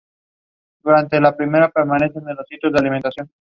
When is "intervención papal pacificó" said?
1.03-2.71